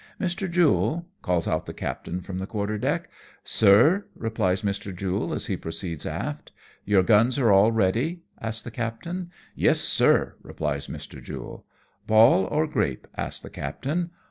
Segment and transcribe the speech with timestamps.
[0.19, 0.49] "Mr.
[0.49, 3.07] Jule,'^ calls out the captain from the quarter deck."
[3.59, 4.95] Sir," replies Mr.
[4.95, 6.51] Jule, as he proceeds aft."
[6.85, 9.29] Your guns are all ready?" asks the captain."
[9.65, 11.21] Yes, sir!" replies Mr.
[11.21, 11.67] Jule.
[12.07, 14.09] "Ball or grape?" asks the captain.